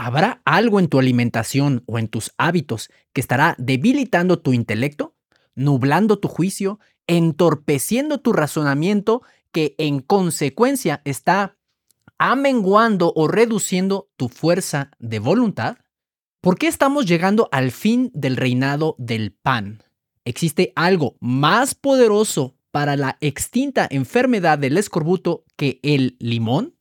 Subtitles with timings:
[0.00, 5.16] ¿Habrá algo en tu alimentación o en tus hábitos que estará debilitando tu intelecto,
[5.56, 6.78] nublando tu juicio,
[7.08, 11.56] entorpeciendo tu razonamiento, que en consecuencia está
[12.16, 15.78] amenguando o reduciendo tu fuerza de voluntad?
[16.40, 19.82] ¿Por qué estamos llegando al fin del reinado del pan?
[20.24, 26.77] ¿Existe algo más poderoso para la extinta enfermedad del escorbuto que el limón?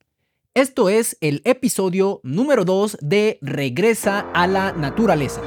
[0.58, 5.40] Esto es el episodio número 2 de Regresa a la Naturaleza.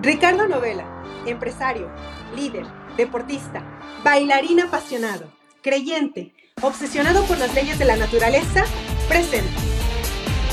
[0.00, 1.90] Ricardo Novela, empresario,
[2.36, 2.64] líder,
[2.96, 3.64] deportista,
[4.04, 5.26] bailarín apasionado,
[5.60, 8.64] creyente, obsesionado por las leyes de la naturaleza,
[9.08, 9.50] presente.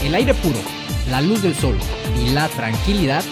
[0.04, 0.58] El aire puro,
[1.12, 1.78] la luz del sol
[2.26, 3.24] y la tranquilidad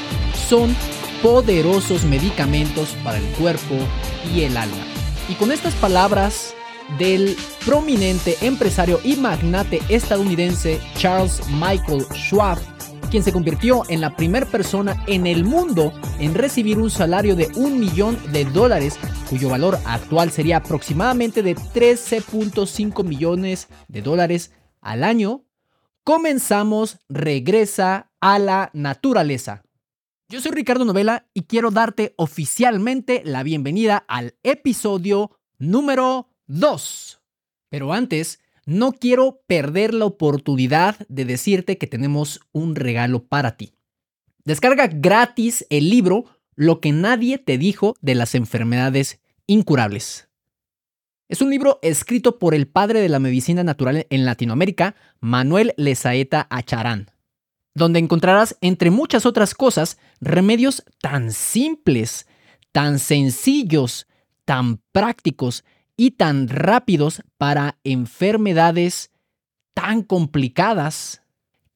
[0.47, 0.75] son
[1.23, 3.73] poderosos medicamentos para el cuerpo
[4.31, 4.85] y el alma.
[5.27, 6.53] Y con estas palabras
[6.97, 12.57] del prominente empresario y magnate estadounidense Charles Michael Schwab,
[13.09, 17.49] quien se convirtió en la primera persona en el mundo en recibir un salario de
[17.55, 18.97] un millón de dólares,
[19.29, 25.45] cuyo valor actual sería aproximadamente de 13.5 millones de dólares al año,
[26.03, 29.63] comenzamos Regresa a la Naturaleza.
[30.29, 37.21] Yo soy Ricardo Novela y quiero darte oficialmente la bienvenida al episodio número 2.
[37.69, 43.73] Pero antes, no quiero perder la oportunidad de decirte que tenemos un regalo para ti.
[44.43, 46.25] Descarga gratis el libro
[46.55, 50.27] Lo que nadie te dijo de las enfermedades incurables.
[51.29, 56.47] Es un libro escrito por el padre de la medicina natural en Latinoamérica, Manuel Lezaeta
[56.49, 57.11] Acharán,
[57.75, 62.27] donde encontrarás, entre muchas otras cosas, remedios tan simples,
[62.71, 64.07] tan sencillos,
[64.45, 65.65] tan prácticos
[65.97, 69.11] y tan rápidos para enfermedades
[69.73, 71.21] tan complicadas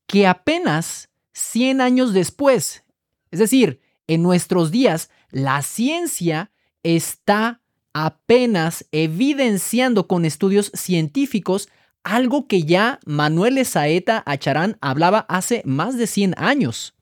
[0.08, 2.84] que apenas 100 años después,
[3.32, 6.52] es decir, en nuestros días, la ciencia
[6.84, 7.62] está
[7.94, 11.70] apenas evidenciando con estudios científicos
[12.04, 16.96] algo que ya Manuel Esaeta Acharán hablaba hace más de 100 años.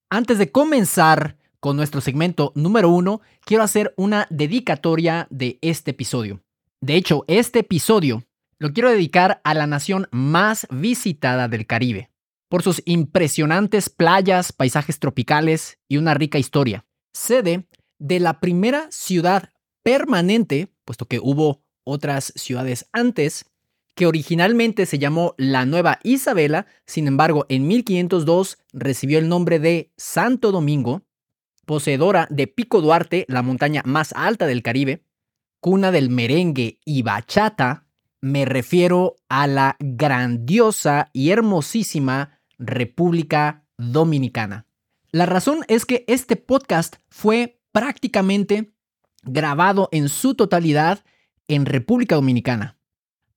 [0.09, 6.41] Antes de comenzar con nuestro segmento número uno, quiero hacer una dedicatoria de este episodio.
[6.81, 8.23] De hecho, este episodio
[8.59, 12.09] lo quiero dedicar a la nación más visitada del Caribe
[12.49, 16.85] por sus impresionantes playas, paisajes tropicales y una rica historia.
[17.13, 17.67] Sede
[17.99, 19.49] de la primera ciudad
[19.83, 23.45] permanente, puesto que hubo otras ciudades antes,
[23.95, 29.93] que originalmente se llamó la Nueva Isabela, sin embargo en 1502 recibió el nombre de
[29.95, 31.03] Santo Domingo,
[31.65, 35.03] poseedora de Pico Duarte, la montaña más alta del Caribe,
[35.61, 37.84] cuna del merengue y bachata,
[38.25, 44.65] me refiero a la grandiosa y hermosísima República Dominicana.
[45.11, 48.73] La razón es que este podcast fue prácticamente
[49.21, 51.05] grabado en su totalidad
[51.47, 52.79] en República Dominicana.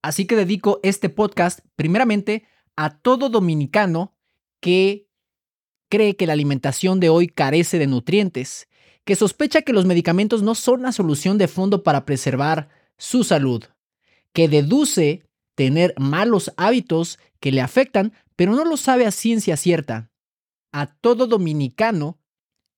[0.00, 4.16] Así que dedico este podcast primeramente a todo dominicano
[4.58, 5.10] que
[5.90, 8.70] cree que la alimentación de hoy carece de nutrientes,
[9.04, 13.66] que sospecha que los medicamentos no son la solución de fondo para preservar su salud,
[14.32, 15.22] que deduce
[15.54, 20.12] tener malos hábitos que le afectan pero no lo sabe a ciencia cierta.
[20.70, 22.20] A todo dominicano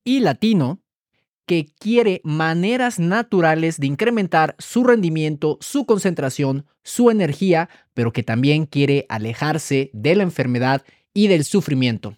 [0.03, 0.81] y latino
[1.45, 8.65] que quiere maneras naturales de incrementar su rendimiento, su concentración, su energía, pero que también
[8.65, 10.83] quiere alejarse de la enfermedad
[11.13, 12.17] y del sufrimiento.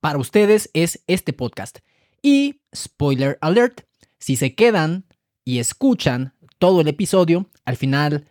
[0.00, 1.78] Para ustedes es este podcast.
[2.22, 3.82] Y, spoiler alert,
[4.18, 5.04] si se quedan
[5.44, 8.24] y escuchan todo el episodio, al final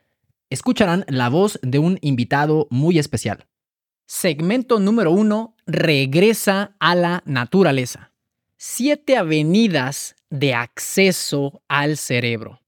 [0.50, 3.48] escucharán la voz de un invitado muy especial.
[4.06, 8.12] Segmento número uno, regresa a la naturaleza.
[8.57, 12.62] Siete avenidas de acceso al cerebro.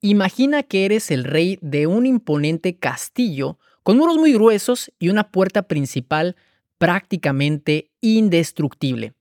[0.00, 5.30] Imagina que eres el rey de un imponente castillo con muros muy gruesos y una
[5.30, 6.36] puerta principal
[6.78, 9.14] prácticamente indestructible.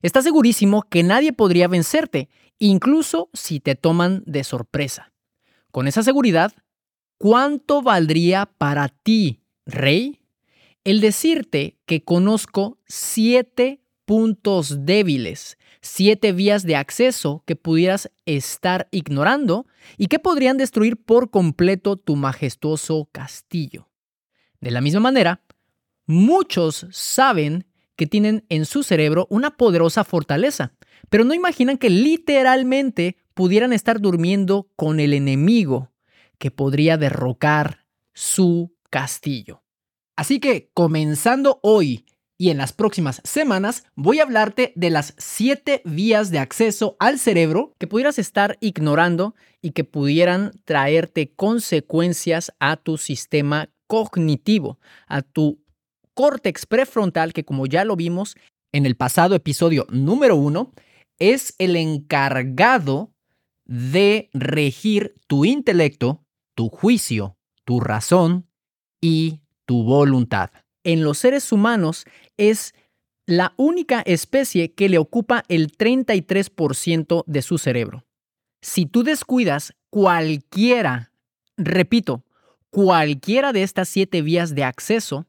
[0.00, 2.28] Estás segurísimo que nadie podría vencerte,
[2.58, 5.12] incluso si te toman de sorpresa.
[5.70, 6.52] Con esa seguridad,
[7.18, 10.20] ¿cuánto valdría para ti, rey,
[10.84, 19.66] el decirte que conozco siete puntos débiles, siete vías de acceso que pudieras estar ignorando
[19.96, 23.88] y que podrían destruir por completo tu majestuoso castillo.
[24.60, 25.42] De la misma manera,
[26.06, 27.66] muchos saben
[27.96, 30.72] que tienen en su cerebro una poderosa fortaleza,
[31.08, 35.93] pero no imaginan que literalmente pudieran estar durmiendo con el enemigo
[36.44, 39.62] que podría derrocar su castillo.
[40.14, 42.04] Así que comenzando hoy
[42.36, 47.18] y en las próximas semanas voy a hablarte de las siete vías de acceso al
[47.18, 55.22] cerebro que pudieras estar ignorando y que pudieran traerte consecuencias a tu sistema cognitivo, a
[55.22, 55.62] tu
[56.12, 58.36] córtex prefrontal que como ya lo vimos
[58.70, 60.74] en el pasado episodio número uno,
[61.18, 63.14] es el encargado
[63.64, 66.23] de regir tu intelecto,
[66.54, 68.46] tu juicio, tu razón
[69.00, 70.50] y tu voluntad.
[70.82, 72.04] En los seres humanos
[72.36, 72.74] es
[73.26, 78.04] la única especie que le ocupa el 33% de su cerebro.
[78.60, 81.12] Si tú descuidas cualquiera,
[81.56, 82.24] repito,
[82.70, 85.26] cualquiera de estas siete vías de acceso,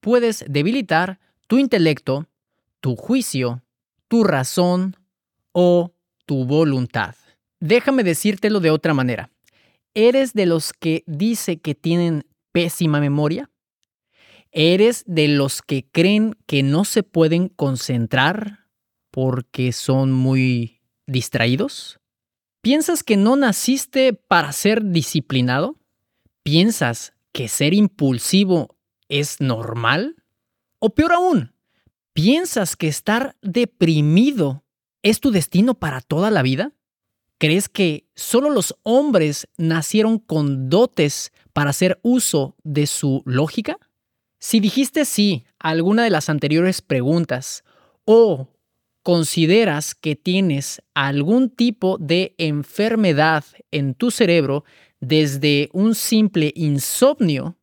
[0.00, 2.26] puedes debilitar tu intelecto,
[2.80, 3.62] tu juicio,
[4.08, 4.96] tu razón
[5.52, 5.92] o
[6.26, 7.14] tu voluntad.
[7.60, 9.30] Déjame decírtelo de otra manera.
[9.94, 13.50] ¿Eres de los que dice que tienen pésima memoria?
[14.50, 18.66] ¿Eres de los que creen que no se pueden concentrar
[19.10, 22.00] porque son muy distraídos?
[22.60, 25.76] ¿Piensas que no naciste para ser disciplinado?
[26.42, 28.76] ¿Piensas que ser impulsivo
[29.08, 30.16] es normal?
[30.78, 31.54] O peor aún,
[32.12, 34.64] ¿piensas que estar deprimido
[35.02, 36.72] es tu destino para toda la vida?
[37.38, 43.78] ¿Crees que solo los hombres nacieron con dotes para hacer uso de su lógica?
[44.40, 47.62] Si dijiste sí a alguna de las anteriores preguntas
[48.04, 48.48] o
[49.04, 54.64] consideras que tienes algún tipo de enfermedad en tu cerebro,
[55.00, 57.56] desde un simple insomnio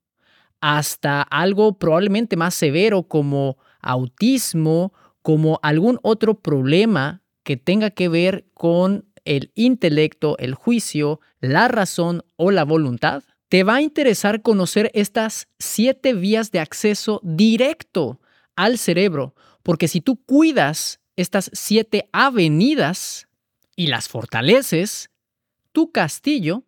[0.61, 8.47] hasta algo probablemente más severo como autismo, como algún otro problema que tenga que ver
[8.53, 14.91] con el intelecto, el juicio, la razón o la voluntad, te va a interesar conocer
[14.93, 18.19] estas siete vías de acceso directo
[18.55, 23.27] al cerebro, porque si tú cuidas estas siete avenidas
[23.75, 25.09] y las fortaleces,
[25.71, 26.63] tu castillo,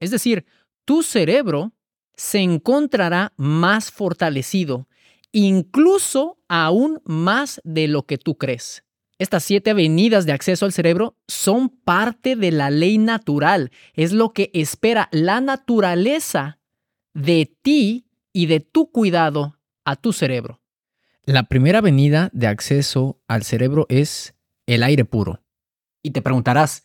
[0.00, 0.46] es decir,
[0.84, 1.72] tu cerebro,
[2.14, 4.88] se encontrará más fortalecido,
[5.32, 8.85] incluso aún más de lo que tú crees.
[9.18, 13.70] Estas siete avenidas de acceso al cerebro son parte de la ley natural.
[13.94, 16.58] Es lo que espera la naturaleza
[17.14, 20.60] de ti y de tu cuidado a tu cerebro.
[21.24, 24.34] La primera avenida de acceso al cerebro es
[24.66, 25.42] el aire puro.
[26.02, 26.84] Y te preguntarás,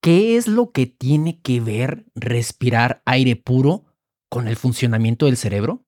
[0.00, 3.84] ¿qué es lo que tiene que ver respirar aire puro
[4.28, 5.86] con el funcionamiento del cerebro?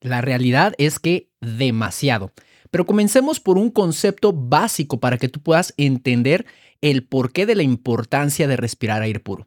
[0.00, 2.32] La realidad es que demasiado.
[2.70, 6.46] Pero comencemos por un concepto básico para que tú puedas entender
[6.80, 9.44] el porqué de la importancia de respirar aire puro.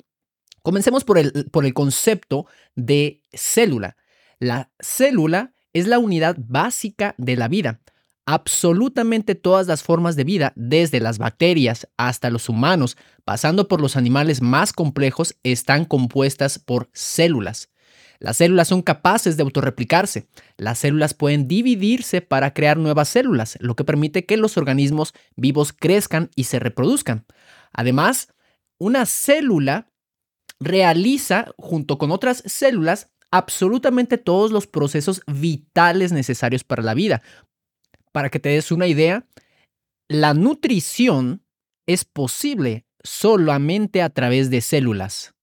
[0.62, 3.98] Comencemos por el, por el concepto de célula.
[4.40, 7.82] La célula es la unidad básica de la vida.
[8.26, 12.96] Absolutamente todas las formas de vida, desde las bacterias hasta los humanos,
[13.26, 17.70] pasando por los animales más complejos, están compuestas por células.
[18.24, 20.30] Las células son capaces de autorreplicarse.
[20.56, 25.74] Las células pueden dividirse para crear nuevas células, lo que permite que los organismos vivos
[25.74, 27.26] crezcan y se reproduzcan.
[27.74, 28.30] Además,
[28.78, 29.92] una célula
[30.62, 37.24] realiza, junto con otras células, absolutamente todos los procesos vitales necesarios para la vida.
[38.14, 39.28] Para que te des una idea,
[40.08, 41.44] la nutrición
[41.86, 45.34] es posible solamente a través de células.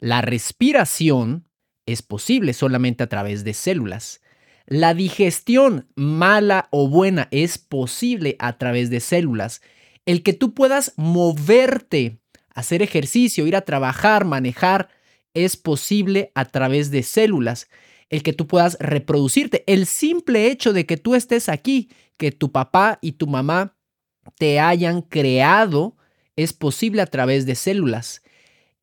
[0.00, 1.45] La respiración
[1.86, 4.20] es posible solamente a través de células.
[4.66, 9.62] La digestión, mala o buena, es posible a través de células.
[10.04, 12.18] El que tú puedas moverte,
[12.52, 14.88] hacer ejercicio, ir a trabajar, manejar,
[15.34, 17.68] es posible a través de células.
[18.10, 22.50] El que tú puedas reproducirte, el simple hecho de que tú estés aquí, que tu
[22.50, 23.76] papá y tu mamá
[24.36, 25.96] te hayan creado,
[26.34, 28.22] es posible a través de células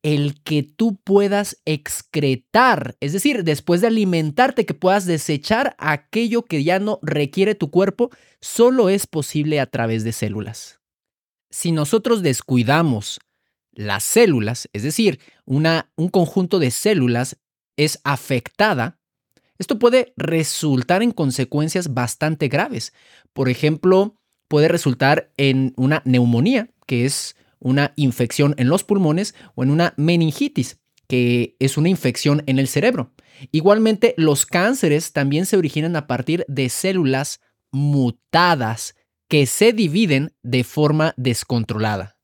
[0.04, 6.62] el que tú puedas excretar, es decir, después de alimentarte, que puedas desechar aquello que
[6.62, 8.10] ya no requiere tu cuerpo,
[8.42, 10.78] solo es posible a través de células.
[11.50, 13.18] Si nosotros descuidamos
[13.72, 17.38] las células, es decir, una, un conjunto de células
[17.78, 19.00] es afectada,
[19.58, 22.92] esto puede resultar en consecuencias bastante graves.
[23.32, 29.64] Por ejemplo, puede resultar en una neumonía, que es una infección en los pulmones, o
[29.64, 30.78] en una meningitis,
[31.08, 33.12] que es una infección en el cerebro.
[33.50, 37.40] Igualmente, los cánceres también se originan a partir de células
[37.72, 38.94] mutadas
[39.28, 42.18] que se dividen de forma descontrolada.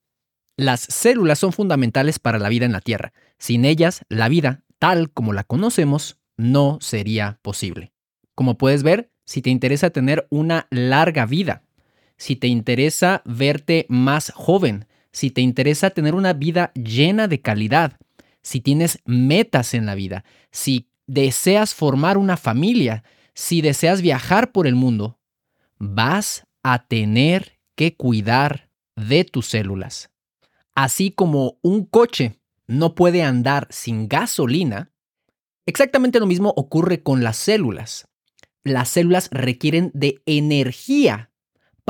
[0.56, 3.12] Las células son fundamentales para la vida en la Tierra.
[3.38, 7.92] Sin ellas, la vida, tal como la conocemos, no sería posible.
[8.34, 11.64] Como puedes ver, si te interesa tener una larga vida,
[12.16, 17.98] si te interesa verte más joven, si te interesa tener una vida llena de calidad,
[18.42, 24.66] si tienes metas en la vida, si deseas formar una familia, si deseas viajar por
[24.66, 25.18] el mundo,
[25.78, 30.10] vas a tener que cuidar de tus células.
[30.74, 34.90] Así como un coche no puede andar sin gasolina,
[35.66, 38.06] exactamente lo mismo ocurre con las células.
[38.62, 41.29] Las células requieren de energía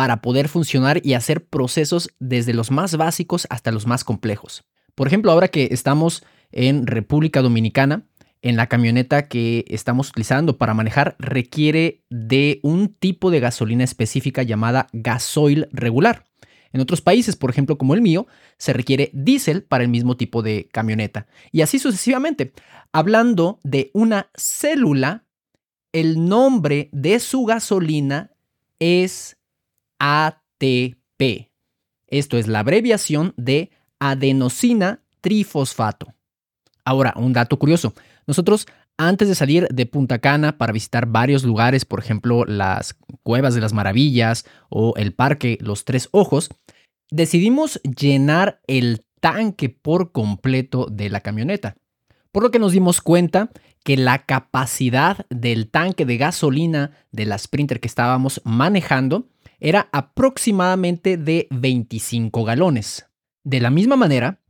[0.01, 4.65] para poder funcionar y hacer procesos desde los más básicos hasta los más complejos.
[4.95, 8.07] Por ejemplo, ahora que estamos en República Dominicana,
[8.41, 14.43] en la camioneta que estamos utilizando para manejar requiere de un tipo de gasolina específica
[14.43, 16.25] llamada gasoil regular.
[16.73, 18.27] En otros países, por ejemplo como el mío,
[18.57, 21.27] se requiere diésel para el mismo tipo de camioneta.
[21.53, 22.55] Y así sucesivamente.
[22.91, 25.27] Hablando de una célula,
[25.93, 28.31] el nombre de su gasolina
[28.79, 29.37] es
[30.01, 31.51] ATP.
[32.09, 36.13] Esto es la abreviación de adenosina trifosfato.
[36.85, 37.95] Ahora, un dato curioso.
[38.27, 38.67] Nosotros,
[38.97, 43.61] antes de salir de Punta Cana para visitar varios lugares, por ejemplo, las Cuevas de
[43.61, 46.49] las Maravillas o el Parque Los Tres Ojos,
[47.11, 51.77] decidimos llenar el tanque por completo de la camioneta.
[52.33, 53.51] Por lo que nos dimos cuenta
[53.85, 59.27] que la capacidad del tanque de gasolina de la Sprinter que estábamos manejando
[59.61, 63.07] era aproximadamente de 25 galones.
[63.45, 64.41] De la misma manera,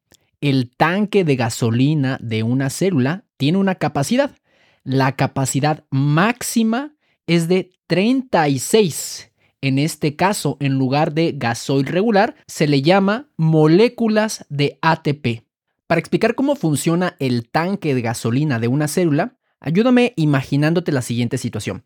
[0.41, 4.37] el tanque de gasolina de una célula tiene una capacidad.
[4.85, 6.95] La capacidad máxima
[7.27, 9.31] es de 36.
[9.61, 15.45] En este caso, en lugar de gasoil regular, se le llama moléculas de ATP.
[15.87, 21.37] Para explicar cómo funciona el tanque de gasolina de una célula, ayúdame imaginándote la siguiente
[21.37, 21.85] situación.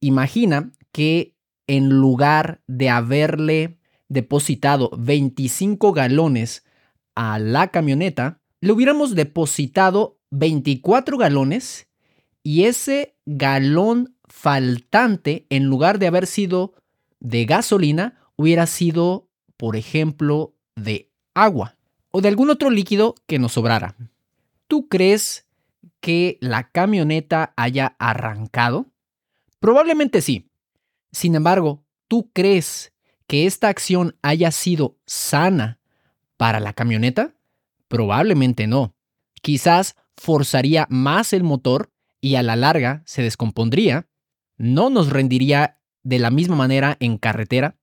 [0.00, 1.34] Imagina que
[1.70, 6.64] en lugar de haberle depositado 25 galones
[7.14, 11.86] a la camioneta, le hubiéramos depositado 24 galones
[12.42, 16.74] y ese galón faltante, en lugar de haber sido
[17.20, 21.76] de gasolina, hubiera sido, por ejemplo, de agua
[22.10, 23.94] o de algún otro líquido que nos sobrara.
[24.66, 25.46] ¿Tú crees
[26.00, 28.86] que la camioneta haya arrancado?
[29.60, 30.49] Probablemente sí.
[31.12, 32.92] Sin embargo, ¿tú crees
[33.26, 35.80] que esta acción haya sido sana
[36.36, 37.34] para la camioneta?
[37.88, 38.94] Probablemente no.
[39.42, 41.90] Quizás forzaría más el motor
[42.20, 44.08] y a la larga se descompondría.
[44.56, 47.76] No nos rendiría de la misma manera en carretera.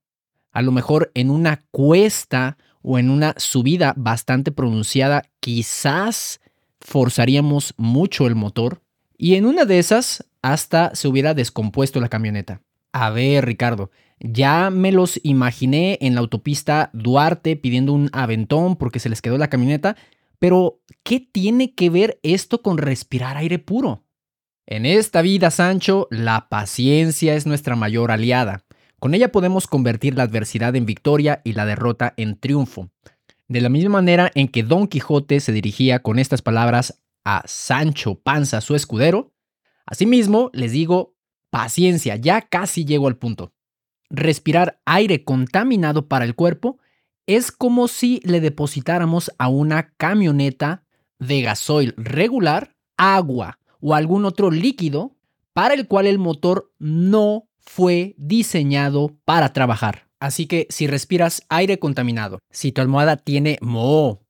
[0.51, 6.39] A lo mejor en una cuesta o en una subida bastante pronunciada, quizás
[6.79, 8.81] forzaríamos mucho el motor.
[9.17, 12.61] Y en una de esas hasta se hubiera descompuesto la camioneta.
[12.91, 18.99] A ver, Ricardo, ya me los imaginé en la autopista Duarte pidiendo un aventón porque
[18.99, 19.95] se les quedó la camioneta,
[20.39, 24.03] pero ¿qué tiene que ver esto con respirar aire puro?
[24.65, 28.65] En esta vida, Sancho, la paciencia es nuestra mayor aliada.
[28.99, 32.89] Con ella podemos convertir la adversidad en victoria y la derrota en triunfo.
[33.47, 38.15] De la misma manera en que Don Quijote se dirigía con estas palabras a Sancho
[38.15, 39.31] Panza, su escudero,
[39.85, 41.16] asimismo les digo,
[41.57, 43.51] paciencia, ya casi llego al punto
[44.09, 46.77] respirar aire contaminado para el cuerpo
[47.25, 50.83] es como si le depositáramos a una camioneta
[51.19, 55.15] de gasoil regular agua o algún otro líquido
[55.53, 60.07] para el cual el motor no fue diseñado para trabajar.
[60.19, 64.21] Así que si respiras aire contaminado, si tu almohada tiene moho,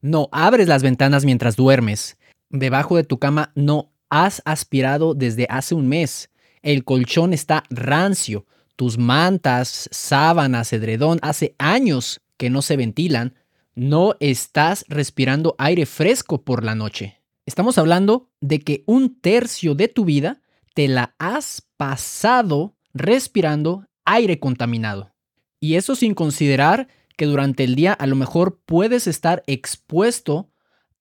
[0.00, 2.18] no abres las ventanas mientras duermes,
[2.50, 6.30] debajo de tu cama no has aspirado desde hace un mes,
[6.64, 13.34] el colchón está rancio, tus mantas, sábanas, edredón, hace años que no se ventilan,
[13.74, 17.20] no estás respirando aire fresco por la noche.
[17.44, 20.40] Estamos hablando de que un tercio de tu vida
[20.74, 25.12] te la has pasado respirando aire contaminado.
[25.60, 30.50] Y eso sin considerar que durante el día a lo mejor puedes estar expuesto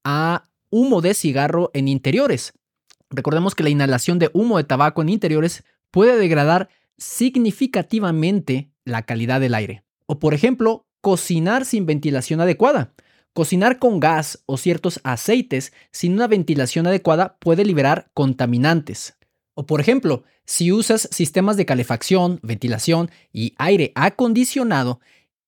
[0.03, 2.53] a humo de cigarro en interiores.
[3.13, 9.39] Recordemos que la inhalación de humo de tabaco en interiores puede degradar significativamente la calidad
[9.39, 9.83] del aire.
[10.07, 12.93] O por ejemplo, cocinar sin ventilación adecuada.
[13.33, 19.15] Cocinar con gas o ciertos aceites sin una ventilación adecuada puede liberar contaminantes.
[19.53, 24.99] O por ejemplo, si usas sistemas de calefacción, ventilación y aire acondicionado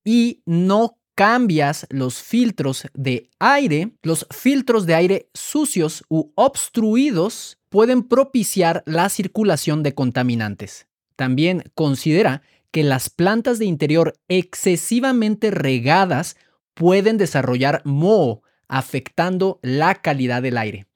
[0.03, 8.03] y no cambias los filtros de aire, los filtros de aire sucios u obstruidos pueden
[8.03, 10.87] propiciar la circulación de contaminantes.
[11.15, 12.41] También considera
[12.71, 16.35] que las plantas de interior excesivamente regadas
[16.73, 20.87] pueden desarrollar moho, afectando la calidad del aire.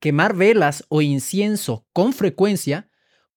[0.00, 2.88] Quemar velas o incienso con frecuencia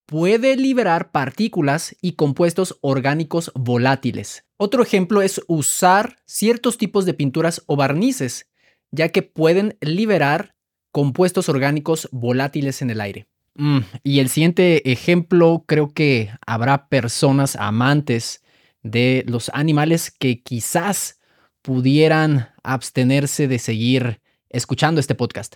[0.07, 4.45] puede liberar partículas y compuestos orgánicos volátiles.
[4.63, 8.47] Otro ejemplo es usar ciertos tipos de pinturas o barnices,
[8.91, 10.53] ya que pueden liberar
[10.91, 13.25] compuestos orgánicos volátiles en el aire.
[13.55, 18.43] Mm, y el siguiente ejemplo, creo que habrá personas amantes
[18.83, 21.19] de los animales que quizás
[21.63, 25.55] pudieran abstenerse de seguir escuchando este podcast.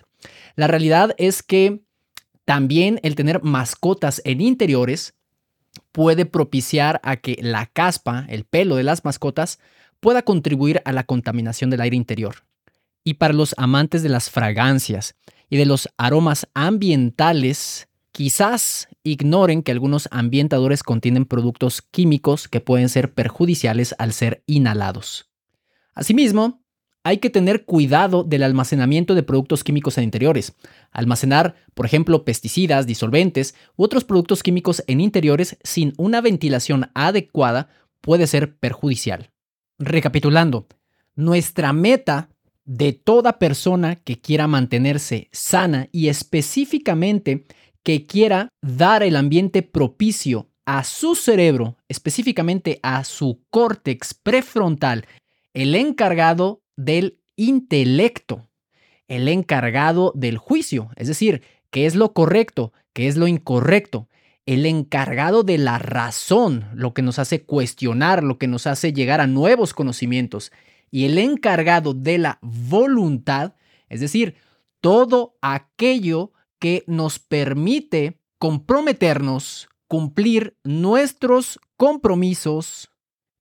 [0.56, 1.80] La realidad es que
[2.44, 5.14] también el tener mascotas en interiores
[5.92, 9.58] puede propiciar a que la caspa, el pelo de las mascotas,
[10.00, 12.44] pueda contribuir a la contaminación del aire interior.
[13.04, 15.14] Y para los amantes de las fragancias
[15.48, 22.88] y de los aromas ambientales, quizás ignoren que algunos ambientadores contienen productos químicos que pueden
[22.88, 25.30] ser perjudiciales al ser inhalados.
[25.94, 26.65] Asimismo,
[27.06, 30.56] hay que tener cuidado del almacenamiento de productos químicos en interiores.
[30.90, 37.68] Almacenar, por ejemplo, pesticidas, disolventes u otros productos químicos en interiores sin una ventilación adecuada
[38.00, 39.30] puede ser perjudicial.
[39.78, 40.66] Recapitulando,
[41.14, 42.28] nuestra meta
[42.64, 47.46] de toda persona que quiera mantenerse sana y específicamente
[47.84, 55.06] que quiera dar el ambiente propicio a su cerebro, específicamente a su córtex prefrontal,
[55.54, 58.48] el encargado del intelecto,
[59.08, 64.08] el encargado del juicio, es decir, qué es lo correcto, qué es lo incorrecto,
[64.46, 69.20] el encargado de la razón, lo que nos hace cuestionar, lo que nos hace llegar
[69.20, 70.52] a nuevos conocimientos,
[70.90, 73.54] y el encargado de la voluntad,
[73.88, 74.36] es decir,
[74.80, 82.90] todo aquello que nos permite comprometernos, cumplir nuestros compromisos,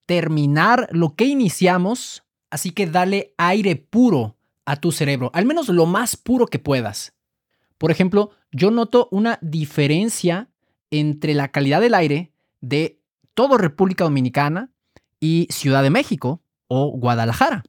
[0.06, 2.25] terminar lo que iniciamos,
[2.56, 7.14] así que dale aire puro a tu cerebro, al menos lo más puro que puedas.
[7.78, 10.48] Por ejemplo, yo noto una diferencia
[10.90, 13.02] entre la calidad del aire de
[13.34, 14.72] toda República Dominicana
[15.20, 17.66] y Ciudad de México o Guadalajara.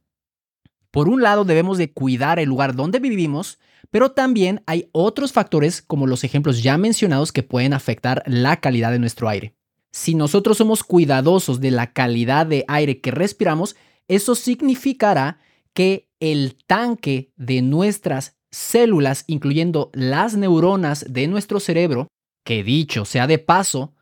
[0.89, 3.59] Por un lado, debemos de cuidar el lugar donde vivimos,
[3.91, 8.91] pero también hay otros factores como los ejemplos ya mencionados que pueden afectar la calidad
[8.93, 9.53] de nuestro aire.
[9.91, 13.75] Si nosotros somos cuidadosos de la calidad de aire que respiramos,
[14.07, 15.39] eso significará
[15.73, 22.07] que el tanque de nuestras células, incluyendo las neuronas de nuestro cerebro,
[22.43, 23.93] que dicho sea de paso,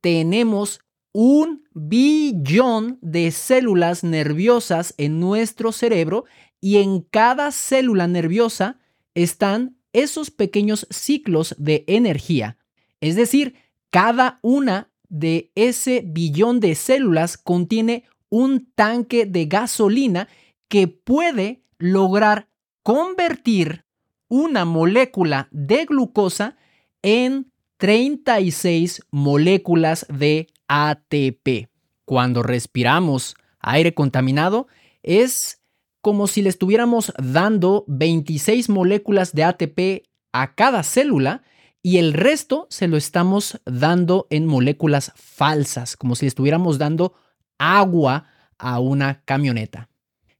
[0.00, 0.80] tenemos
[1.12, 6.24] un billón de células nerviosas en nuestro cerebro
[6.60, 8.78] y en cada célula nerviosa
[9.14, 12.58] están esos pequeños ciclos de energía.
[13.00, 13.56] Es decir,
[13.90, 20.28] cada una de ese billón de células contiene un tanque de gasolina
[20.68, 22.48] que puede lograr
[22.82, 23.84] convertir
[24.28, 26.56] una molécula de glucosa
[27.02, 31.68] en 36 moléculas de ATP.
[32.04, 34.68] Cuando respiramos aire contaminado,
[35.02, 35.60] es
[36.00, 41.42] como si le estuviéramos dando 26 moléculas de ATP a cada célula
[41.82, 47.14] y el resto se lo estamos dando en moléculas falsas, como si le estuviéramos dando
[47.60, 48.26] agua
[48.58, 49.88] a una camioneta.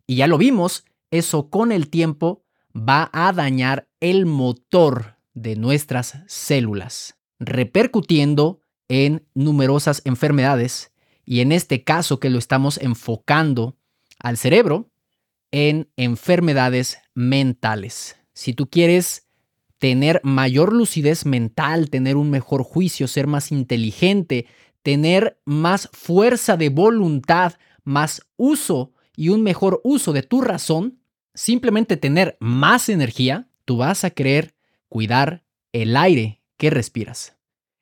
[0.07, 6.19] Y ya lo vimos, eso con el tiempo va a dañar el motor de nuestras
[6.27, 10.93] células, repercutiendo en numerosas enfermedades
[11.25, 13.77] y en este caso que lo estamos enfocando
[14.19, 14.91] al cerebro,
[15.53, 18.17] en enfermedades mentales.
[18.33, 19.29] Si tú quieres
[19.79, 24.47] tener mayor lucidez mental, tener un mejor juicio, ser más inteligente,
[24.83, 31.01] tener más fuerza de voluntad, más uso y un mejor uso de tu razón,
[31.35, 34.55] simplemente tener más energía, tú vas a querer
[34.89, 37.37] cuidar el aire que respiras.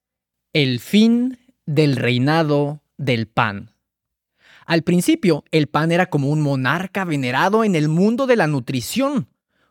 [0.52, 3.71] El fin del reinado del pan.
[4.66, 9.28] Al principio, el pan era como un monarca venerado en el mundo de la nutrición,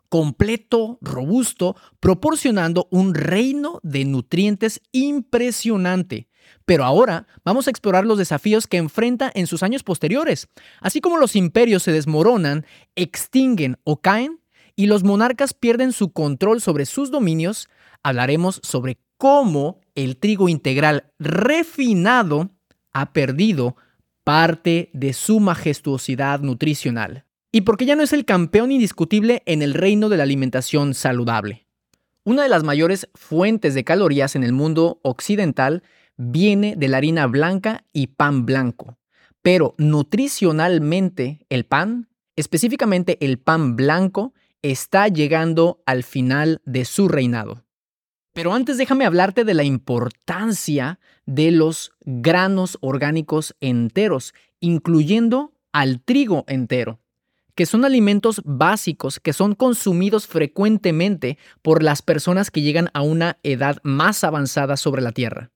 [0.09, 6.29] completo, robusto, proporcionando un reino de nutrientes impresionante.
[6.65, 10.49] Pero ahora vamos a explorar los desafíos que enfrenta en sus años posteriores.
[10.81, 14.41] Así como los imperios se desmoronan, extinguen o caen,
[14.77, 17.69] y los monarcas pierden su control sobre sus dominios,
[18.03, 22.51] hablaremos sobre cómo el trigo integral refinado
[22.93, 23.77] ha perdido
[24.31, 29.75] parte de su majestuosidad nutricional y porque ya no es el campeón indiscutible en el
[29.75, 31.67] reino de la alimentación saludable.
[32.23, 35.83] Una de las mayores fuentes de calorías en el mundo occidental
[36.17, 39.01] viene de la harina blanca y pan blanco,
[39.43, 47.65] pero nutricionalmente el pan, específicamente el pan blanco, está llegando al final de su reinado.
[48.33, 56.45] Pero antes déjame hablarte de la importancia de los granos orgánicos enteros, incluyendo al trigo
[56.49, 56.99] entero,
[57.55, 63.39] que son alimentos básicos que son consumidos frecuentemente por las personas que llegan a una
[63.45, 65.53] edad más avanzada sobre la Tierra,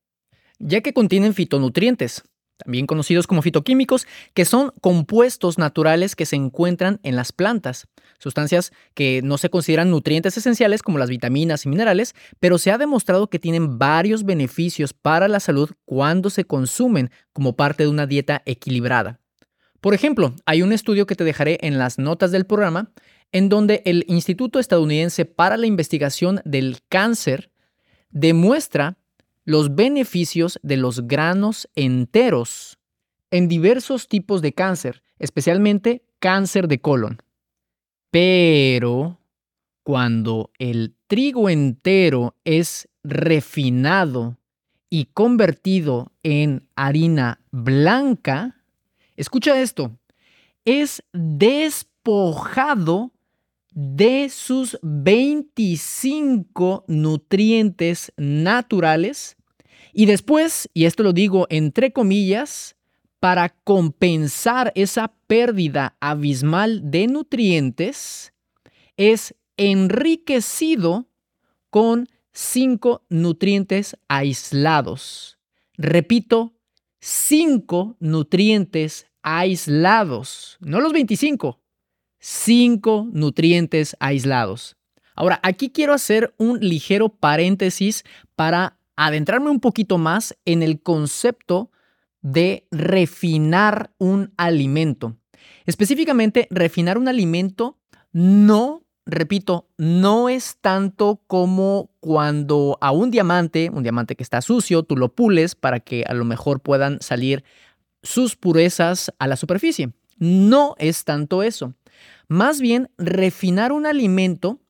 [0.60, 2.22] ya que contienen fitonutrientes,
[2.56, 7.88] también conocidos como fitoquímicos, que son compuestos naturales que se encuentran en las plantas,
[8.18, 12.78] sustancias que no se consideran nutrientes esenciales como las vitaminas y minerales, pero se ha
[12.78, 18.06] demostrado que tienen varios beneficios para la salud cuando se consumen como parte de una
[18.06, 19.20] dieta equilibrada.
[19.80, 22.90] Por ejemplo, hay un estudio que te dejaré en las notas del programa,
[23.32, 27.50] en donde el Instituto Estadounidense para la Investigación del Cáncer
[28.10, 28.96] demuestra
[29.44, 32.78] los beneficios de los granos enteros
[33.30, 37.22] en diversos tipos de cáncer, especialmente cáncer de colon.
[38.10, 39.18] Pero
[39.82, 44.38] cuando el trigo entero es refinado
[44.88, 48.62] y convertido en harina blanca,
[49.16, 49.98] escucha esto,
[50.64, 52.54] es despojado
[53.74, 59.36] de sus 25 nutrientes naturales
[59.92, 62.76] y después, y esto lo digo entre comillas,
[63.20, 68.32] para compensar esa pérdida abismal de nutrientes,
[68.96, 71.08] es enriquecido
[71.70, 75.38] con cinco nutrientes aislados.
[75.76, 76.54] Repito,
[77.00, 81.63] cinco nutrientes aislados, no los 25,
[82.26, 84.78] cinco nutrientes aislados.
[85.14, 88.02] Ahora, aquí quiero hacer un ligero paréntesis
[88.34, 91.70] para adentrarme un poquito más en el concepto
[92.22, 95.18] de refinar un alimento.
[95.66, 97.78] Específicamente, refinar un alimento
[98.12, 104.82] no, repito, no es tanto como cuando a un diamante, un diamante que está sucio,
[104.82, 107.44] tú lo pules para que a lo mejor puedan salir
[108.02, 109.92] sus purezas a la superficie.
[110.18, 111.74] No es tanto eso.
[112.28, 114.60] Más bien, refinar un alimento,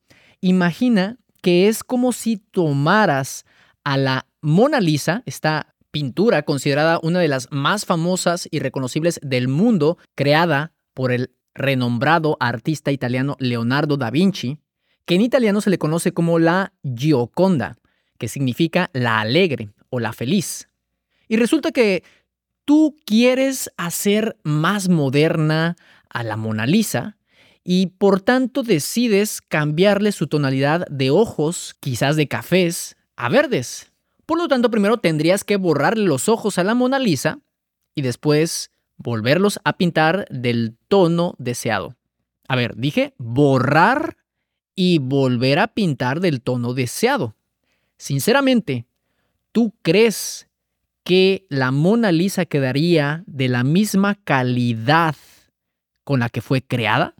[0.40, 3.44] imagina que es como si tomaras
[3.84, 9.48] a la Mona Lisa, esta pintura considerada una de las más famosas y reconocibles del
[9.48, 14.58] mundo, creada por el renombrado artista italiano Leonardo da Vinci,
[15.06, 17.76] que en italiano se le conoce como la Gioconda,
[18.18, 20.68] que significa la alegre o la feliz.
[21.28, 22.02] Y resulta que
[22.64, 25.76] tú quieres hacer más moderna
[26.14, 27.18] a la Mona Lisa
[27.62, 33.92] y por tanto decides cambiarle su tonalidad de ojos, quizás de cafés, a verdes.
[34.24, 37.40] Por lo tanto, primero tendrías que borrarle los ojos a la Mona Lisa
[37.94, 41.96] y después volverlos a pintar del tono deseado.
[42.48, 44.16] A ver, dije borrar
[44.74, 47.34] y volver a pintar del tono deseado.
[47.96, 48.86] Sinceramente,
[49.52, 50.48] ¿tú crees
[51.02, 55.14] que la Mona Lisa quedaría de la misma calidad
[56.04, 57.14] con la que fue creada?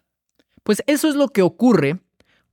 [0.63, 2.01] Pues eso es lo que ocurre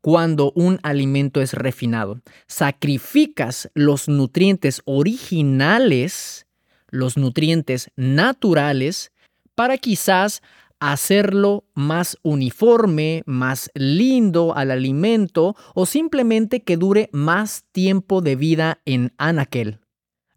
[0.01, 2.21] cuando un alimento es refinado.
[2.47, 6.47] Sacrificas los nutrientes originales,
[6.89, 9.11] los nutrientes naturales,
[9.55, 10.41] para quizás
[10.79, 18.81] hacerlo más uniforme, más lindo al alimento o simplemente que dure más tiempo de vida
[18.85, 19.79] en anaquel.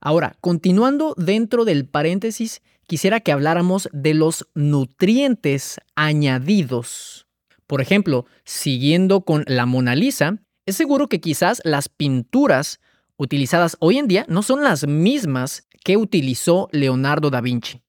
[0.01, 7.27] Ahora, continuando dentro del paréntesis, quisiera que habláramos de los nutrientes añadidos.
[7.67, 12.81] Por ejemplo, siguiendo con la Mona Lisa, es seguro que quizás las pinturas
[13.17, 17.83] utilizadas hoy en día no son las mismas que utilizó Leonardo da Vinci.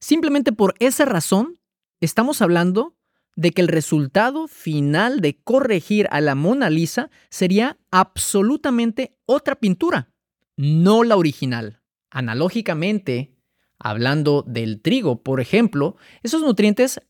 [0.00, 1.58] Simplemente por esa razón,
[2.00, 2.96] estamos hablando
[3.36, 10.12] de que el resultado final de corregir a la Mona Lisa sería absolutamente otra pintura,
[10.56, 11.80] no la original.
[12.10, 13.34] Analógicamente,
[13.80, 17.00] hablando del trigo, por ejemplo, esos nutrientes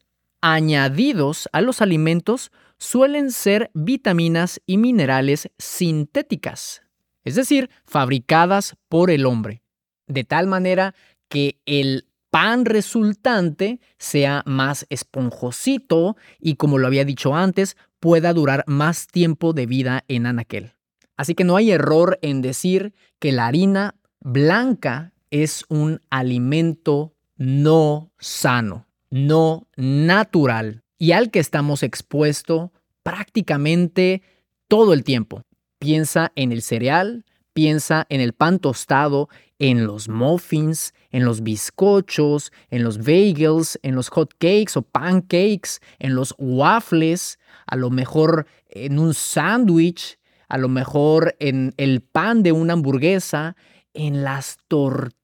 [0.41, 6.83] añadidos a los alimentos suelen ser vitaminas y minerales sintéticas,
[7.25, 9.63] es decir, fabricadas por el hombre,
[10.07, 10.95] de tal manera
[11.29, 18.65] que el pan resultante sea más esponjosito y, como lo había dicho antes, pueda durar
[18.67, 20.75] más tiempo de vida en anaquel.
[21.17, 28.13] Así que no hay error en decir que la harina blanca es un alimento no
[28.19, 32.71] sano, no natural y al que estamos expuestos
[33.03, 34.23] prácticamente
[34.69, 35.43] todo el tiempo.
[35.79, 42.53] Piensa en el cereal, piensa en el pan tostado, en los muffins, en los bizcochos,
[42.71, 48.47] en los bagels, en los hot cakes o pancakes, en los waffles, a lo mejor
[48.69, 53.57] en un sándwich, a lo mejor en el pan de una hamburguesa,
[53.95, 55.20] en las tortillas,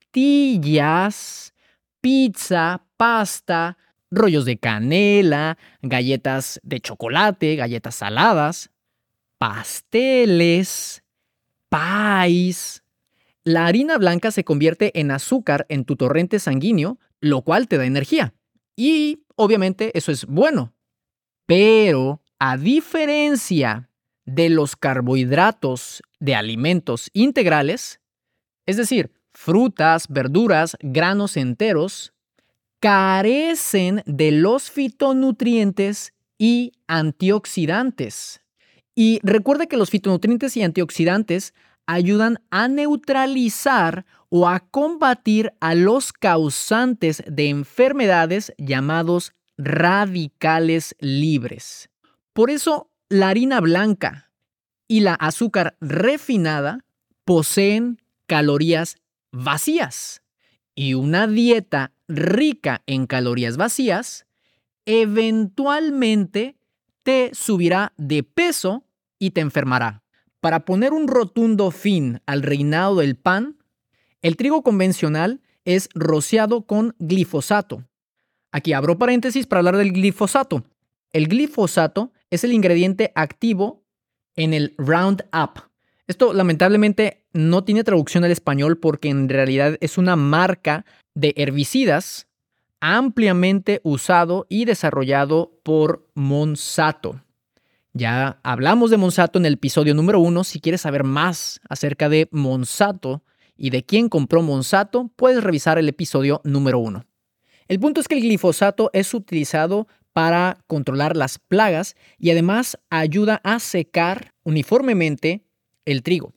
[2.00, 3.76] pizza, pasta,
[4.10, 8.70] rollos de canela, galletas de chocolate, galletas saladas,
[9.38, 11.04] pasteles,
[11.68, 12.82] pies,
[13.44, 17.84] la harina blanca se convierte en azúcar en tu torrente sanguíneo, lo cual te da
[17.84, 18.34] energía.
[18.74, 20.74] Y obviamente eso es bueno.
[21.46, 23.90] Pero a diferencia
[24.24, 28.00] de los carbohidratos de alimentos integrales,
[28.64, 32.14] es decir, frutas, verduras, granos enteros,
[32.80, 38.40] carecen de los fitonutrientes y antioxidantes.
[38.94, 41.54] Y recuerda que los fitonutrientes y antioxidantes
[41.86, 51.90] ayudan a neutralizar o a combatir a los causantes de enfermedades llamados radicales libres.
[52.32, 54.32] Por eso la harina blanca
[54.88, 56.84] y la azúcar refinada
[57.24, 58.96] poseen calorías
[59.36, 60.22] vacías
[60.74, 64.26] y una dieta rica en calorías vacías
[64.86, 66.56] eventualmente
[67.02, 68.84] te subirá de peso
[69.18, 70.02] y te enfermará.
[70.40, 73.58] Para poner un rotundo fin al reinado del pan,
[74.22, 77.84] el trigo convencional es rociado con glifosato.
[78.52, 80.64] Aquí abro paréntesis para hablar del glifosato.
[81.12, 83.84] El glifosato es el ingrediente activo
[84.34, 85.60] en el Roundup.
[86.06, 92.28] Esto lamentablemente no tiene traducción al español porque en realidad es una marca de herbicidas
[92.80, 97.22] ampliamente usado y desarrollado por Monsanto.
[97.92, 100.44] Ya hablamos de Monsanto en el episodio número uno.
[100.44, 103.22] Si quieres saber más acerca de Monsanto
[103.56, 107.06] y de quién compró Monsanto, puedes revisar el episodio número uno.
[107.68, 113.40] El punto es que el glifosato es utilizado para controlar las plagas y además ayuda
[113.42, 115.45] a secar uniformemente
[115.86, 116.34] el trigo.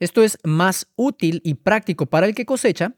[0.00, 2.94] Esto es más útil y práctico para el que cosecha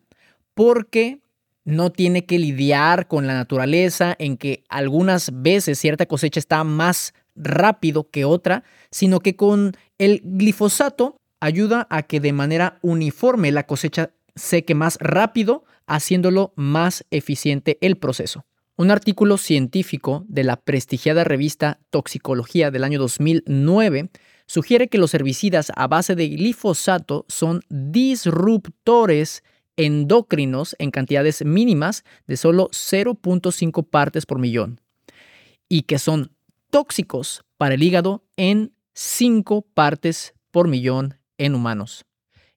[0.55, 1.21] porque
[1.65, 7.13] no tiene que lidiar con la naturaleza en que algunas veces cierta cosecha está más
[7.37, 13.67] rápido que otra, sino que con el glifosato ayuda a que de manera uniforme la
[13.67, 18.45] cosecha seque más rápido, haciéndolo más eficiente el proceso.
[18.77, 24.11] Un artículo científico de la prestigiada revista Toxicología del año 2009
[24.49, 29.45] sugiere que los herbicidas a base de glifosato son disruptores
[29.77, 34.81] endocrinos en cantidades mínimas de solo 0.5 partes por millón
[35.69, 36.33] y que son
[36.71, 42.05] tóxicos para el hígado en 5 partes por millón en humanos.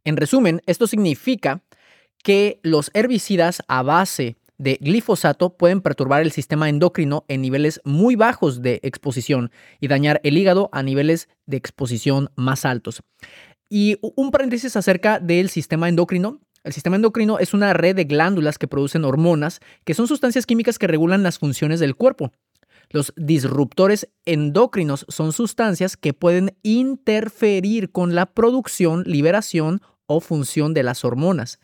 [0.04, 1.62] En resumen, esto significa
[2.24, 8.16] que los herbicidas a base de glifosato pueden perturbar el sistema endocrino en niveles muy
[8.16, 13.02] bajos de exposición y dañar el hígado a niveles de exposición más altos.
[13.70, 16.42] Y un paréntesis acerca del sistema endocrino.
[16.64, 20.78] El sistema endocrino es una red de glándulas que producen hormonas, que son sustancias químicas
[20.78, 22.32] que regulan las funciones del cuerpo.
[22.92, 30.84] Los disruptores endocrinos son sustancias que pueden interferir con la producción, liberación o función de
[30.84, 31.60] las hormonas.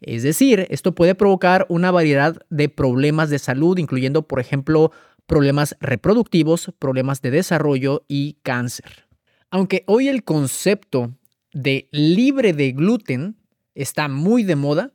[0.00, 4.92] Es decir, esto puede provocar una variedad de problemas de salud, incluyendo, por ejemplo,
[5.26, 9.06] problemas reproductivos, problemas de desarrollo y cáncer.
[9.50, 11.14] Aunque hoy el concepto
[11.52, 13.36] de libre de gluten
[13.74, 14.92] está muy de moda,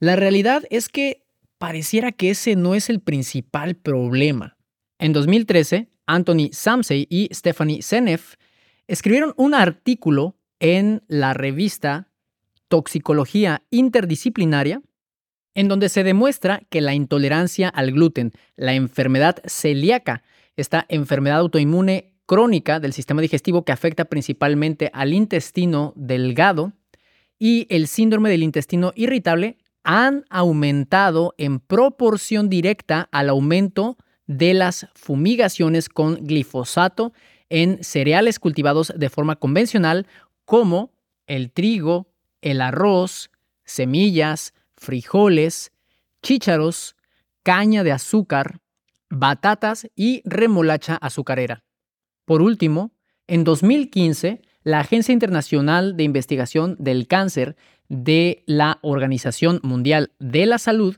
[0.00, 1.24] la realidad es que
[1.58, 4.56] pareciera que ese no es el principal problema.
[4.98, 8.34] En 2013, Anthony Samsey y Stephanie Seneff
[8.86, 12.07] escribieron un artículo en la revista
[12.68, 14.82] toxicología interdisciplinaria,
[15.54, 20.22] en donde se demuestra que la intolerancia al gluten, la enfermedad celíaca,
[20.56, 26.72] esta enfermedad autoinmune crónica del sistema digestivo que afecta principalmente al intestino delgado,
[27.38, 34.88] y el síndrome del intestino irritable han aumentado en proporción directa al aumento de las
[34.94, 37.12] fumigaciones con glifosato
[37.48, 40.06] en cereales cultivados de forma convencional
[40.44, 40.92] como
[41.26, 42.08] el trigo,
[42.42, 43.30] el arroz,
[43.64, 45.72] semillas, frijoles,
[46.22, 46.96] chícharos,
[47.42, 48.60] caña de azúcar,
[49.10, 51.64] batatas y remolacha azucarera.
[52.24, 52.92] Por último,
[53.26, 57.56] en 2015, la Agencia Internacional de Investigación del Cáncer
[57.88, 60.96] de la Organización Mundial de la Salud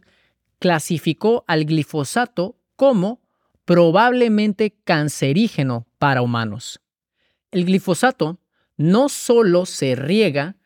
[0.58, 3.20] clasificó al glifosato como
[3.64, 6.80] probablemente cancerígeno para humanos.
[7.52, 8.40] El glifosato
[8.76, 10.56] no solo se riega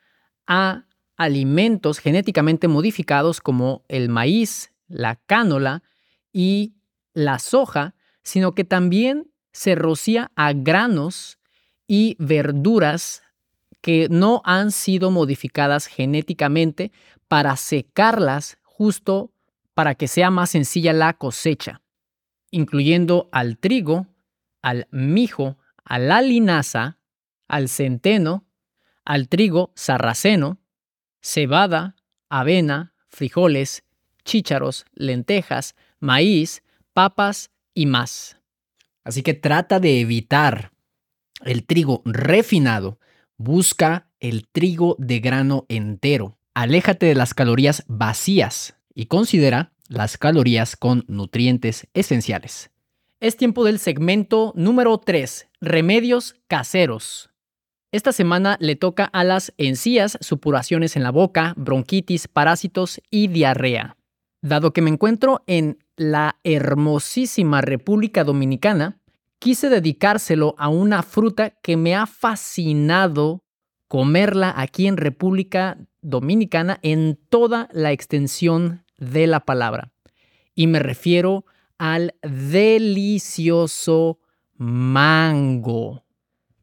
[0.46, 0.84] a
[1.16, 5.82] alimentos genéticamente modificados como el maíz, la cánola
[6.32, 6.74] y
[7.12, 11.38] la soja, sino que también se rocía a granos
[11.86, 13.22] y verduras
[13.80, 16.90] que no han sido modificadas genéticamente
[17.28, 19.30] para secarlas justo
[19.74, 21.82] para que sea más sencilla la cosecha,
[22.50, 24.06] incluyendo al trigo,
[24.62, 26.98] al mijo, a la linaza,
[27.46, 28.43] al centeno,
[29.04, 30.58] al trigo sarraceno,
[31.20, 31.96] cebada,
[32.28, 33.84] avena, frijoles,
[34.24, 36.62] chícharos, lentejas, maíz,
[36.92, 38.38] papas y más.
[39.04, 40.72] Así que trata de evitar
[41.44, 42.98] el trigo refinado,
[43.36, 46.38] busca el trigo de grano entero.
[46.54, 52.70] Aléjate de las calorías vacías y considera las calorías con nutrientes esenciales.
[53.20, 57.30] Es tiempo del segmento número 3, remedios caseros.
[57.94, 63.96] Esta semana le toca a las encías, supuraciones en la boca, bronquitis, parásitos y diarrea.
[64.42, 68.98] Dado que me encuentro en la hermosísima República Dominicana,
[69.38, 73.44] quise dedicárselo a una fruta que me ha fascinado
[73.86, 79.92] comerla aquí en República Dominicana en toda la extensión de la palabra.
[80.56, 81.44] Y me refiero
[81.78, 84.18] al delicioso
[84.56, 86.03] mango.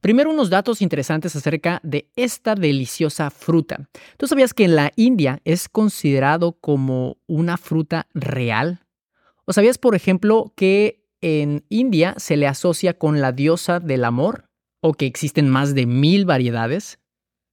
[0.01, 3.87] Primero unos datos interesantes acerca de esta deliciosa fruta.
[4.17, 8.81] ¿Tú sabías que en la India es considerado como una fruta real?
[9.45, 14.45] ¿O sabías, por ejemplo, que en India se le asocia con la diosa del amor?
[14.81, 16.97] ¿O que existen más de mil variedades?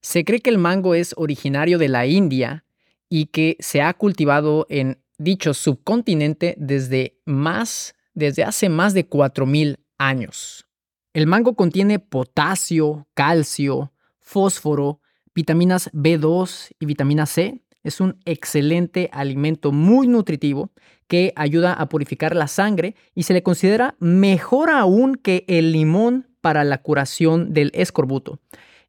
[0.01, 2.65] Se cree que el mango es originario de la India
[3.09, 9.77] y que se ha cultivado en dicho subcontinente desde más desde hace más de 4000
[9.97, 10.68] años.
[11.11, 15.01] El mango contiene potasio, calcio, fósforo,
[15.33, 17.63] vitaminas B2 y vitamina C.
[17.83, 20.71] Es un excelente alimento muy nutritivo
[21.07, 26.27] que ayuda a purificar la sangre y se le considera mejor aún que el limón
[26.41, 28.39] para la curación del escorbuto.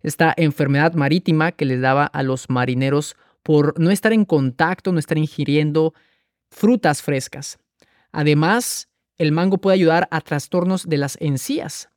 [0.03, 4.99] Esta enfermedad marítima que les daba a los marineros por no estar en contacto, no
[4.99, 5.95] estar ingiriendo
[6.51, 7.59] frutas frescas.
[8.13, 11.89] Además, el mango puede ayudar a trastornos de las encías.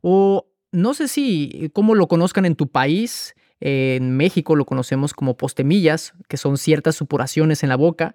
[0.00, 3.34] O no sé si cómo lo conozcan en tu país.
[3.60, 8.14] En México lo conocemos como postemillas, que son ciertas supuraciones en la boca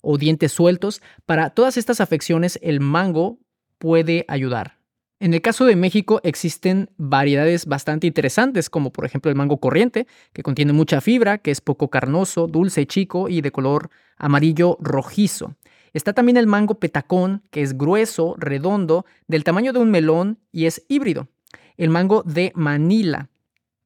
[0.00, 1.02] o dientes sueltos.
[1.26, 3.38] Para todas estas afecciones el mango
[3.78, 4.78] puede ayudar.
[5.18, 10.06] En el caso de México existen variedades bastante interesantes, como por ejemplo el mango corriente,
[10.34, 15.54] que contiene mucha fibra, que es poco carnoso, dulce, chico y de color amarillo rojizo.
[15.92, 20.66] Está también el mango petacón, que es grueso, redondo, del tamaño de un melón y
[20.66, 21.28] es híbrido.
[21.76, 23.28] El mango de Manila,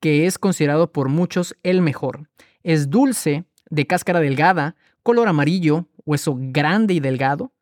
[0.00, 2.28] que es considerado por muchos el mejor.
[2.62, 7.52] Es dulce, de cáscara delgada, color amarillo, hueso grande y delgado.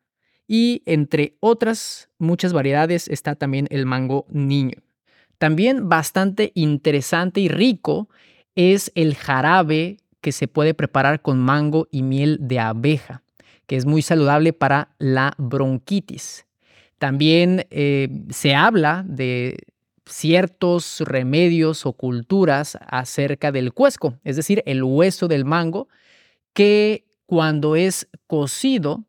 [0.47, 4.81] Y entre otras muchas variedades está también el mango niño.
[5.37, 8.09] También bastante interesante y rico
[8.55, 13.23] es el jarabe que se puede preparar con mango y miel de abeja
[13.69, 16.47] que es muy saludable para la bronquitis.
[16.97, 19.59] También eh, se habla de
[20.07, 25.87] ciertos remedios o culturas acerca del cuesco, es decir, el hueso del mango,
[26.53, 29.05] que cuando es cocido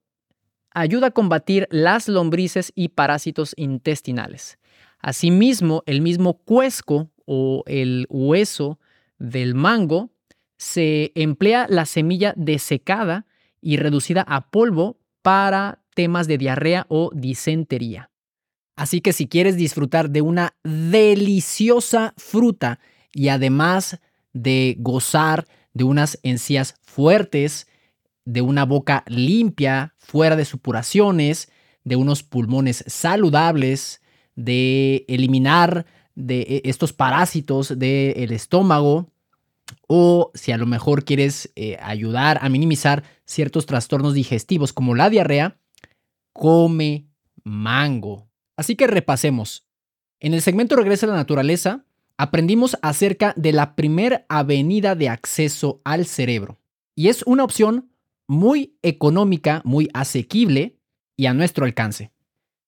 [0.72, 4.58] ayuda a combatir las lombrices y parásitos intestinales.
[4.98, 8.78] Asimismo, el mismo cuesco o el hueso
[9.18, 10.11] del mango
[10.58, 13.24] se emplea la semilla desecada
[13.61, 18.11] y reducida a polvo para temas de diarrea o disentería.
[18.76, 22.80] Así que si quieres disfrutar de una deliciosa fruta
[23.12, 24.00] y además
[24.32, 27.68] de gozar de unas encías fuertes,
[28.24, 31.50] de una boca limpia, fuera de supuraciones,
[31.84, 34.00] de unos pulmones saludables,
[34.34, 39.11] de eliminar de e, estos parásitos del estómago,
[39.86, 45.10] o si a lo mejor quieres eh, ayudar a minimizar ciertos trastornos digestivos como la
[45.10, 45.58] diarrea,
[46.32, 47.08] come
[47.44, 48.28] mango.
[48.56, 49.66] Así que repasemos.
[50.20, 51.84] En el segmento Regresa a la Naturaleza,
[52.18, 56.58] aprendimos acerca de la primera avenida de acceso al cerebro.
[56.94, 57.90] Y es una opción
[58.26, 60.76] muy económica, muy asequible
[61.16, 62.12] y a nuestro alcance.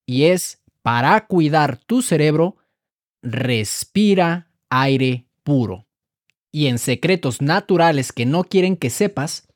[0.06, 2.56] Y es para cuidar tu cerebro,
[3.22, 5.86] respira aire puro
[6.52, 9.48] y en secretos naturales que no quieren que sepas,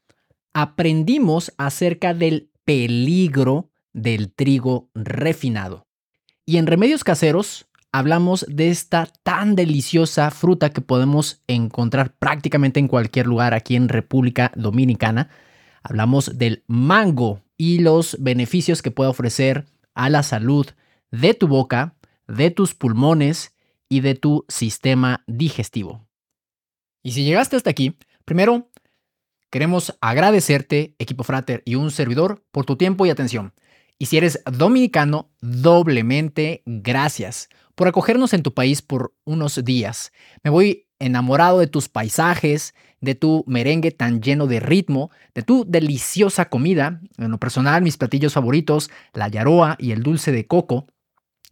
[0.54, 5.86] aprendimos acerca del peligro del trigo refinado.
[6.46, 12.88] Y en remedios caseros hablamos de esta tan deliciosa fruta que podemos encontrar prácticamente en
[12.88, 15.28] cualquier lugar aquí en República Dominicana.
[15.82, 20.66] Hablamos del mango y los beneficios que puede ofrecer a la salud
[21.10, 21.94] de tu boca,
[22.26, 23.54] de tus pulmones
[23.88, 26.05] y de tu sistema digestivo.
[27.06, 28.68] Y si llegaste hasta aquí, primero,
[29.52, 33.54] queremos agradecerte, equipo Frater y un servidor, por tu tiempo y atención.
[33.96, 40.10] Y si eres dominicano, doblemente gracias por acogernos en tu país por unos días.
[40.42, 45.64] Me voy enamorado de tus paisajes, de tu merengue tan lleno de ritmo, de tu
[45.64, 50.88] deliciosa comida, en lo personal mis platillos favoritos, la yaroa y el dulce de coco.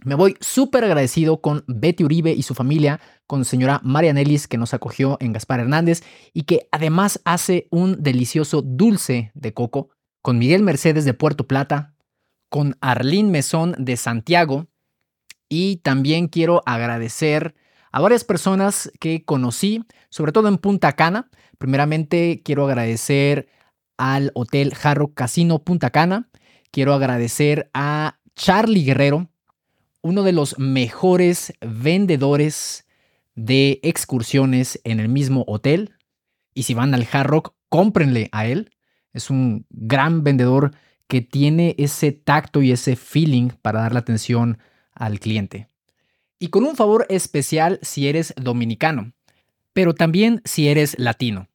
[0.05, 4.75] Me voy súper agradecido con Betty Uribe y su familia, con señora Marianelis que nos
[4.75, 6.03] acogió en Gaspar Hernández
[6.35, 9.89] y que además hace un delicioso dulce de coco,
[10.21, 11.95] con Miguel Mercedes de Puerto Plata,
[12.51, 14.67] con Arlín Mesón de Santiago
[15.49, 17.55] y también quiero agradecer
[17.91, 21.31] a varias personas que conocí, sobre todo en Punta Cana.
[21.57, 23.49] Primeramente quiero agradecer
[23.97, 26.29] al Hotel Jarro Casino Punta Cana.
[26.71, 29.31] Quiero agradecer a Charlie Guerrero,
[30.05, 32.87] uno de los mejores vendedores
[33.35, 35.95] de excursiones en el mismo hotel.
[36.53, 38.71] Y si van al Hard Rock, cómprenle a él.
[39.15, 40.73] Es un gran vendedor
[41.09, 44.59] que tiene ese tacto y ese feeling para dar la atención
[44.93, 45.69] al cliente.
[46.39, 49.15] Y con un favor especial si eres dominicano,
[49.73, 51.49] pero también si eres latino.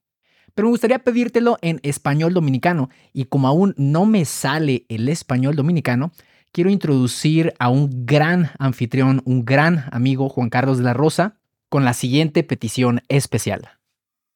[0.56, 5.56] Pero me gustaría pedírtelo en español dominicano y como aún no me sale el español
[5.56, 6.12] dominicano,
[6.52, 11.40] quiero introducir a un gran anfitrión, un gran amigo, Juan Carlos de la Rosa,
[11.70, 13.70] con la siguiente petición especial.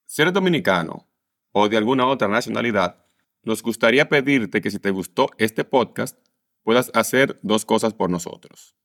[0.05, 1.07] Si eres dominicano
[1.51, 3.05] o de alguna otra nacionalidad,
[3.43, 6.17] nos gustaría pedirte que si te gustó este podcast,
[6.63, 8.75] puedas hacer dos cosas por nosotros.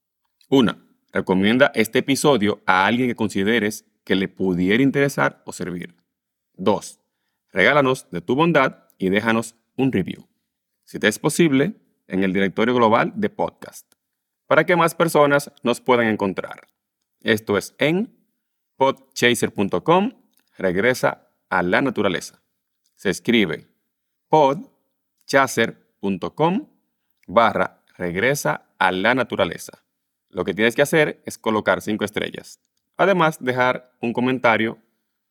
[0.48, 5.94] Una, recomienda este episodio a alguien que consideres que le pudiera interesar o servir.
[6.54, 7.00] Dos,
[7.52, 10.26] regálanos de tu bondad y déjanos un review.
[10.84, 11.74] Si te es posible,
[12.09, 13.94] en el directorio global de podcast,
[14.46, 16.66] para que más personas nos puedan encontrar.
[17.20, 18.18] Esto es en
[18.76, 20.12] podchaser.com,
[20.56, 22.42] regresa a la naturaleza.
[22.96, 23.68] Se escribe
[24.28, 26.66] podchaser.com
[27.28, 29.84] barra regresa a la naturaleza.
[30.30, 32.61] Lo que tienes que hacer es colocar cinco estrellas.
[32.96, 34.78] Además, dejar un comentario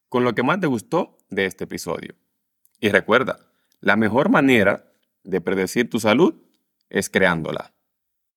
[0.09, 2.15] con lo que más te gustó de este episodio.
[2.79, 3.39] Y recuerda,
[3.79, 4.91] la mejor manera
[5.23, 6.35] de predecir tu salud
[6.89, 7.76] es creándola.